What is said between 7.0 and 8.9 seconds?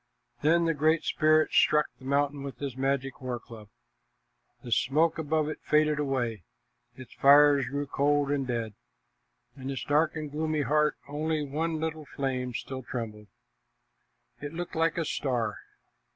fires grew cold and dead.